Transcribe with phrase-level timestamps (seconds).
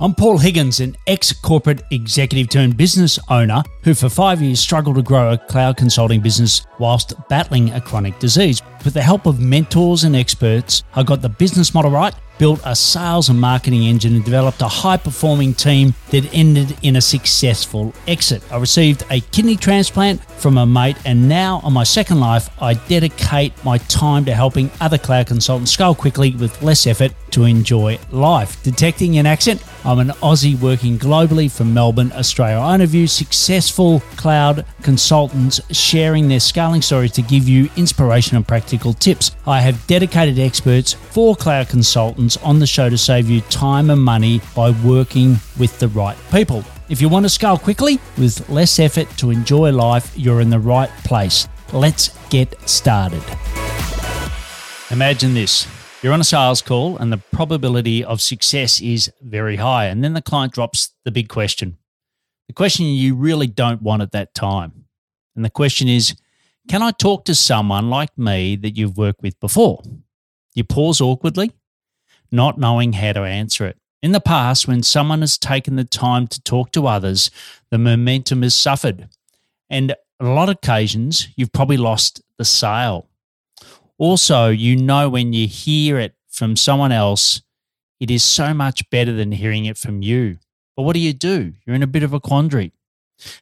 [0.00, 4.94] I'm Paul Higgins, an ex corporate executive turned business owner who for five years struggled
[4.94, 8.62] to grow a cloud consulting business whilst battling a chronic disease.
[8.84, 12.74] With the help of mentors and experts, I got the business model right built a
[12.74, 17.92] sales and marketing engine and developed a high performing team that ended in a successful
[18.06, 18.42] exit.
[18.50, 22.74] I received a kidney transplant from a mate, and now on my second life, I
[22.74, 27.98] dedicate my time to helping other cloud consultants scale quickly with less effort to enjoy
[28.10, 28.62] life.
[28.62, 32.58] Detecting an accent, I'm an Aussie working globally from Melbourne, Australia.
[32.58, 38.92] I interview successful cloud consultants sharing their scaling stories to give you inspiration and practical
[38.92, 39.30] tips.
[39.46, 44.02] I have dedicated experts for cloud consultants on the show to save you time and
[44.02, 46.64] money by working with the right people.
[46.90, 50.60] If you want to scale quickly with less effort to enjoy life, you're in the
[50.60, 51.48] right place.
[51.72, 53.22] Let's get started.
[54.90, 55.66] Imagine this
[56.02, 59.86] you're on a sales call, and the probability of success is very high.
[59.86, 61.76] And then the client drops the big question
[62.48, 64.86] the question you really don't want at that time.
[65.36, 66.16] And the question is
[66.68, 69.82] Can I talk to someone like me that you've worked with before?
[70.54, 71.52] You pause awkwardly,
[72.32, 73.76] not knowing how to answer it.
[74.02, 77.30] In the past, when someone has taken the time to talk to others,
[77.70, 79.08] the momentum has suffered.
[79.68, 83.08] And a lot of occasions, you've probably lost the sale.
[84.00, 87.42] Also, you know when you hear it from someone else,
[87.98, 90.38] it is so much better than hearing it from you.
[90.76, 91.52] But what do you do?
[91.66, 92.70] You're in a bit of a quandary.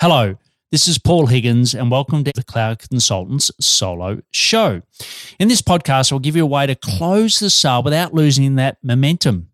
[0.00, 0.36] Hello,
[0.70, 4.82] this is Paul Higgins, and welcome to the Cloud Consultants Solo Show.
[5.40, 8.78] In this podcast, I'll give you a way to close the sale without losing that
[8.80, 9.48] momentum.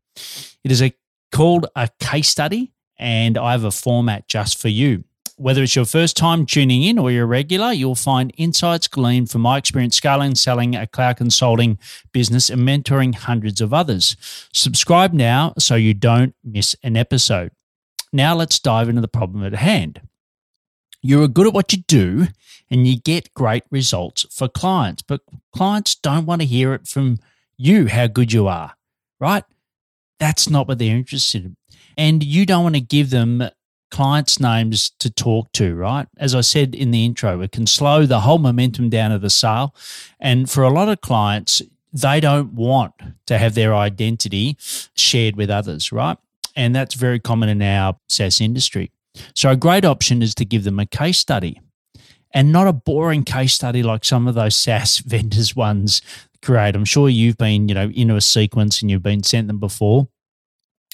[0.62, 0.92] It is a,
[1.32, 5.04] called a case study, and I have a format just for you.
[5.40, 9.30] Whether it's your first time tuning in or you're a regular, you'll find insights gleaned
[9.30, 11.78] from my experience scaling, selling a cloud consulting
[12.12, 14.18] business, and mentoring hundreds of others.
[14.52, 17.52] Subscribe now so you don't miss an episode.
[18.12, 20.02] Now let's dive into the problem at hand.
[21.00, 22.26] You're good at what you do
[22.70, 25.22] and you get great results for clients, but
[25.54, 27.18] clients don't want to hear it from
[27.56, 28.74] you how good you are,
[29.18, 29.44] right?
[30.18, 31.56] That's not what they're interested in.
[31.96, 33.48] And you don't want to give them
[33.90, 36.06] clients' names to talk to, right?
[36.16, 39.30] As I said in the intro, it can slow the whole momentum down of the
[39.30, 39.74] sale.
[40.18, 41.62] And for a lot of clients,
[41.92, 42.94] they don't want
[43.26, 44.56] to have their identity
[44.94, 46.16] shared with others, right?
[46.56, 48.90] And that's very common in our SaaS industry.
[49.34, 51.60] So, a great option is to give them a case study
[52.32, 56.02] and not a boring case study like some of those SaaS vendors ones
[56.42, 56.74] create.
[56.74, 60.08] I'm sure you've been, you know, into a sequence and you've been sent them before.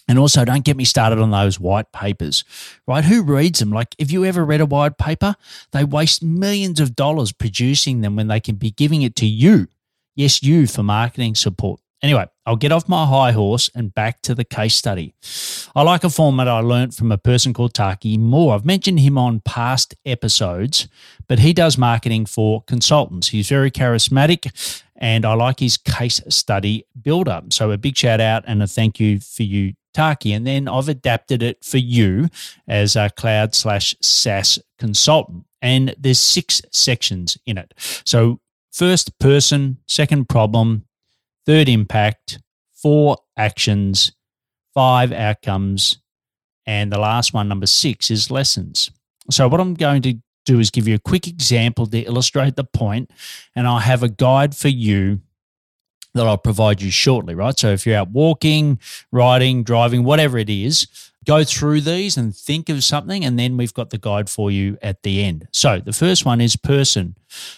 [0.08, 2.44] And also, don't get me started on those white papers,
[2.86, 3.04] right?
[3.04, 3.70] Who reads them?
[3.70, 5.34] Like, if you ever read a white paper,
[5.72, 9.66] they waste millions of dollars producing them when they can be giving it to you.
[10.14, 11.80] Yes, you for marketing support.
[12.02, 15.14] Anyway, I'll get off my high horse and back to the case study.
[15.74, 18.54] I like a format I learned from a person called Taki Moore.
[18.54, 20.88] I've mentioned him on past episodes,
[21.26, 23.28] but he does marketing for consultants.
[23.28, 27.52] He's very charismatic and I like his case study build up.
[27.52, 31.42] So a big shout out and a thank you for you And then I've adapted
[31.42, 32.28] it for you
[32.68, 35.44] as a cloud slash SaaS consultant.
[35.62, 37.74] And there's six sections in it.
[38.04, 38.40] So,
[38.72, 40.84] first person, second problem,
[41.46, 42.40] third impact,
[42.74, 44.12] four actions,
[44.74, 45.98] five outcomes,
[46.66, 48.90] and the last one, number six, is lessons.
[49.30, 50.14] So, what I'm going to
[50.44, 53.10] do is give you a quick example to illustrate the point,
[53.54, 55.20] and I have a guide for you
[56.16, 57.58] that I'll provide you shortly, right?
[57.58, 58.78] So if you're out walking,
[59.12, 60.86] riding, driving, whatever it is,
[61.26, 64.78] go through these and think of something, and then we've got the guide for you
[64.80, 65.48] at the end.
[65.52, 67.16] So the first one is person.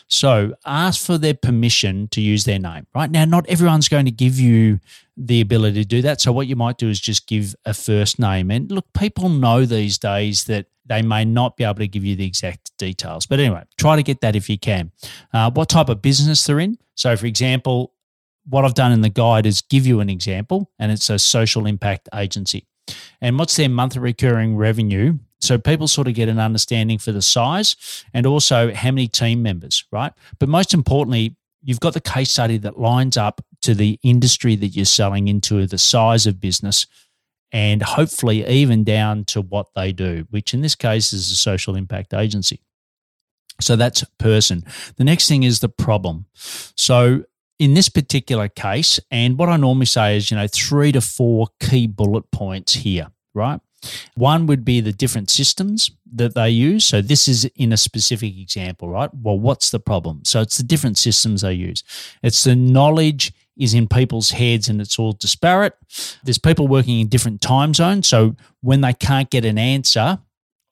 [0.09, 3.11] So ask for their permission to use their name, right?
[3.11, 4.81] Now, not everyone's going to give you
[5.17, 6.21] the ability to do that.
[6.21, 8.51] So what you might do is just give a first name.
[8.51, 12.17] And look, people know these days that they may not be able to give you
[12.17, 13.27] the exact details.
[13.27, 14.91] But anyway, try to get that if you can.
[15.35, 16.79] Uh, what type of business they're in.
[16.95, 17.93] So, for example,
[18.49, 21.67] what I've done in the guide is give you an example, and it's a social
[21.67, 22.67] impact agency.
[23.21, 25.19] And what's their monthly recurring revenue?
[25.41, 27.77] So people sort of get an understanding for the size
[28.13, 30.13] and also how many team members, right?
[30.39, 34.69] But most importantly, you've got the case study that lines up to the industry that
[34.69, 36.87] you're selling into, the size of business,
[37.53, 41.77] and hopefully even down to what they do, which in this case is a social
[41.77, 42.61] impact agency.
[43.61, 44.65] So that's person.
[44.97, 46.27] The next thing is the problem.
[46.35, 47.25] So
[47.59, 51.49] in this particular case, and what I normally say is, you know, three to four
[51.61, 53.61] key bullet points here, right?
[54.15, 56.85] One would be the different systems that they use.
[56.85, 59.11] So this is in a specific example, right?
[59.15, 60.23] Well, what's the problem?
[60.25, 61.85] So it's the different systems they use.
[62.23, 65.75] It's the knowledge is in people's heads and it's all disparate.
[66.25, 68.09] There's people working in different time zones.
[68.09, 70.19] So when they can't get an answer,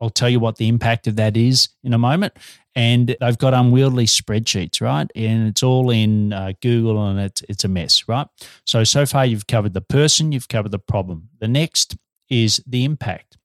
[0.00, 2.34] I'll tell you what the impact of that is in a moment.
[2.74, 5.10] And they've got unwieldy spreadsheets, right?
[5.16, 8.26] And it's all in uh, Google and it's, it's a mess, right?
[8.64, 11.30] So, so far you've covered the person, you've covered the problem.
[11.40, 11.96] The next
[12.28, 13.38] is the impact.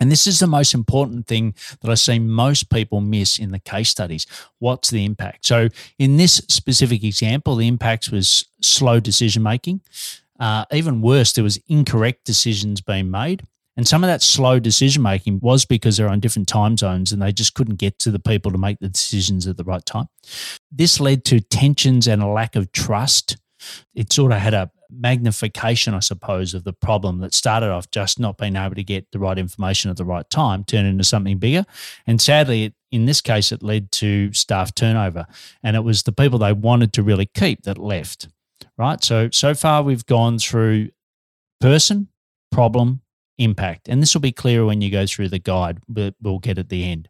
[0.00, 3.58] And this is the most important thing that I see most people miss in the
[3.58, 4.26] case studies.
[4.58, 5.46] What's the impact?
[5.46, 5.68] So,
[5.98, 9.80] in this specific example, the impact was slow decision making.
[10.38, 13.42] Uh, even worse, there was incorrect decisions being made.
[13.76, 17.20] And some of that slow decision making was because they're on different time zones and
[17.20, 20.06] they just couldn't get to the people to make the decisions at the right time.
[20.72, 23.36] This led to tensions and a lack of trust.
[23.94, 28.18] It sort of had a magnification, I suppose, of the problem that started off just
[28.18, 31.38] not being able to get the right information at the right time, turn into something
[31.38, 31.64] bigger.
[32.06, 35.26] And sadly, it, in this case, it led to staff turnover.
[35.62, 38.28] And it was the people they wanted to really keep that left,
[38.78, 39.02] right?
[39.02, 40.90] So, so far we've gone through
[41.60, 42.08] person,
[42.50, 43.02] problem,
[43.38, 43.88] impact.
[43.88, 46.68] And this will be clearer when you go through the guide, but we'll get at
[46.68, 47.08] the end.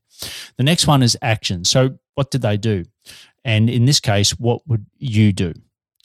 [0.57, 1.65] The next one is action.
[1.65, 2.85] So, what did they do?
[3.45, 5.53] And in this case, what would you do?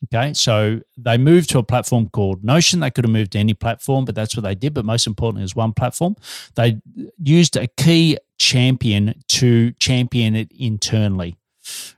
[0.05, 2.79] Okay, so they moved to a platform called Notion.
[2.79, 4.73] They could have moved to any platform, but that's what they did.
[4.73, 6.15] But most importantly, is one platform.
[6.55, 6.81] They
[7.21, 11.37] used a key champion to champion it internally.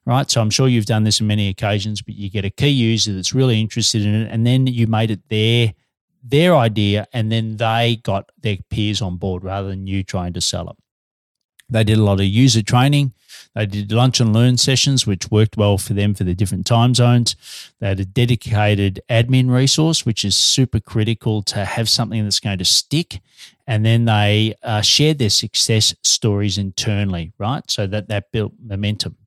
[0.06, 0.30] Right.
[0.30, 3.14] So I'm sure you've done this on many occasions, but you get a key user
[3.14, 5.74] that's really interested in it, and then you made it their
[6.24, 10.42] their idea, and then they got their peers on board rather than you trying to
[10.42, 10.78] sell it.
[11.70, 13.14] They did a lot of user training.
[13.56, 16.94] They did lunch and learn sessions, which worked well for them for the different time
[16.94, 17.36] zones.
[17.80, 22.60] They had a dedicated admin resource, which is super critical to have something that's going
[22.60, 23.22] to stick.
[23.66, 27.70] And then they uh, shared their success stories internally, right?
[27.70, 29.18] So that that built momentum.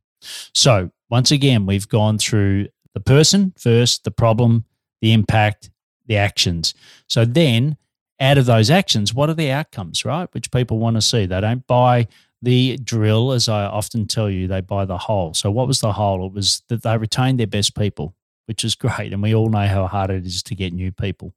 [0.52, 4.64] So once again, we've gone through the person first, the problem,
[5.00, 5.70] the impact,
[6.06, 6.75] the actions.
[7.06, 7.76] So then
[8.20, 10.29] out of those actions, what are the outcomes, right?
[10.32, 11.26] Which people want to see.
[11.26, 12.08] They don't buy
[12.43, 15.35] the drill, as I often tell you, they buy the hole.
[15.35, 16.26] So, what was the hole?
[16.26, 18.14] It was that they retained their best people,
[18.47, 19.12] which is great.
[19.12, 21.35] And we all know how hard it is to get new people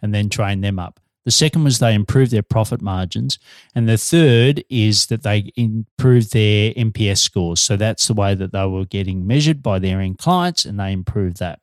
[0.00, 1.00] and then train them up.
[1.24, 3.38] The second was they improved their profit margins.
[3.74, 7.60] And the third is that they improved their NPS scores.
[7.60, 10.92] So, that's the way that they were getting measured by their end clients, and they
[10.92, 11.60] improved that.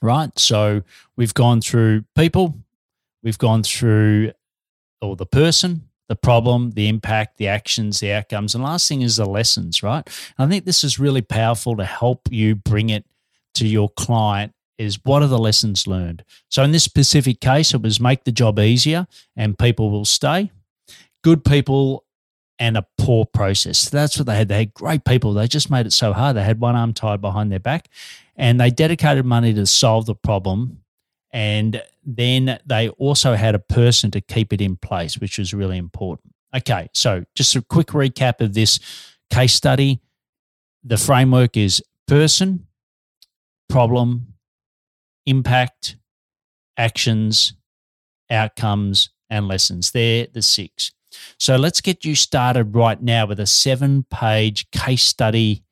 [0.00, 0.36] Right.
[0.38, 0.82] So,
[1.16, 2.54] we've gone through people,
[3.22, 4.32] we've gone through
[5.00, 8.54] or the person, the problem, the impact, the actions, the outcomes.
[8.54, 10.06] And last thing is the lessons, right?
[10.38, 13.04] And I think this is really powerful to help you bring it
[13.54, 16.24] to your client is what are the lessons learned?
[16.48, 19.06] So in this specific case, it was make the job easier
[19.36, 20.52] and people will stay.
[21.24, 22.04] Good people
[22.60, 23.88] and a poor process.
[23.88, 24.48] That's what they had.
[24.48, 25.32] They had great people.
[25.32, 26.36] They just made it so hard.
[26.36, 27.88] They had one arm tied behind their back
[28.38, 30.78] and they dedicated money to solve the problem
[31.30, 35.76] and then they also had a person to keep it in place, which was really
[35.76, 36.34] important.
[36.56, 38.80] Okay, so just a quick recap of this
[39.30, 40.00] case study.
[40.82, 42.66] The framework is person,
[43.68, 44.34] problem,
[45.26, 45.96] impact,
[46.78, 47.52] actions,
[48.30, 49.90] outcomes, and lessons.
[49.90, 50.92] They're the six.
[51.38, 55.64] So let's get you started right now with a seven page case study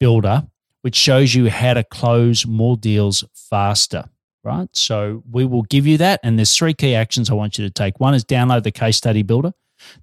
[0.00, 0.46] builder,
[0.88, 4.08] which shows you how to close more deals faster
[4.42, 4.70] right?
[4.72, 6.20] So we will give you that.
[6.22, 8.00] And there's three key actions I want you to take.
[8.00, 9.52] One is download the case study builder.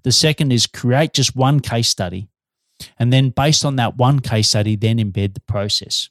[0.04, 2.28] The second is create just one case study.
[3.00, 6.10] And then based on that one case study, then embed the process.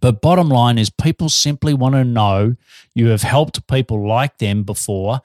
[0.00, 2.56] But bottom line is people simply want to know
[2.96, 5.20] you have helped people like them before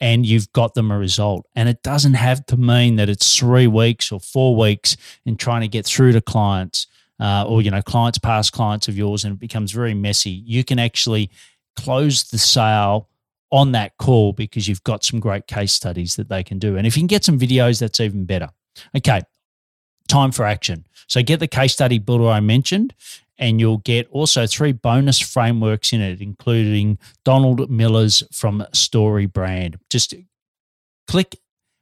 [0.00, 1.46] and you've got them a result.
[1.54, 5.62] And it doesn't have to mean that it's three weeks or four weeks in trying
[5.62, 6.88] to get through to clients
[7.20, 10.64] uh, or you know clients past clients of yours and it becomes very messy you
[10.64, 11.30] can actually
[11.76, 13.08] close the sale
[13.50, 16.76] on that call because you've got some great case studies that they can do.
[16.76, 18.50] And if you can get some videos that's even better.
[18.96, 19.22] Okay
[20.08, 20.86] time for action.
[21.06, 22.94] So get the case study builder i mentioned
[23.38, 29.78] and you'll get also three bonus frameworks in it including donald miller's from story brand.
[29.90, 30.14] Just
[31.06, 31.36] click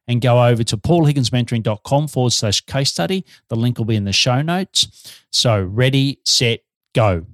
[0.09, 3.25] and go over to paulhigginsmentoring.com forward slash case study.
[3.49, 5.23] The link will be in the show notes.
[5.31, 6.61] So, ready, set,
[6.95, 7.27] go.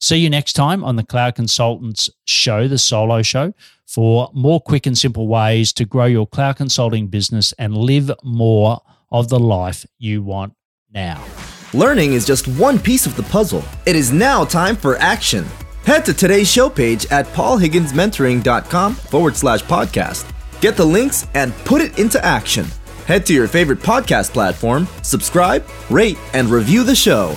[0.00, 3.54] See you next time on the Cloud Consultants Show, the solo show,
[3.86, 8.80] for more quick and simple ways to grow your cloud consulting business and live more
[9.12, 10.54] of the life you want
[10.92, 11.22] now.
[11.72, 13.62] Learning is just one piece of the puzzle.
[13.86, 15.46] It is now time for action.
[15.84, 20.32] Head to today's show page at paulhigginsmentoring.com forward slash podcast
[20.62, 22.64] Get the links and put it into action.
[23.06, 27.34] Head to your favorite podcast platform, subscribe, rate, and review the show.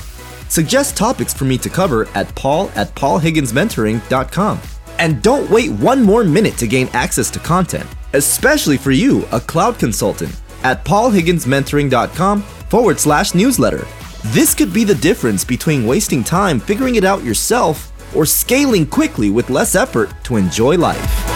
[0.47, 4.61] Suggest topics for me to cover at paul at paulhigginsmentoring.com.
[4.99, 9.39] And don't wait one more minute to gain access to content, especially for you, a
[9.39, 13.87] cloud consultant, at paulhigginsmentoring.com forward slash newsletter.
[14.25, 19.31] This could be the difference between wasting time figuring it out yourself or scaling quickly
[19.31, 21.34] with less effort to enjoy life.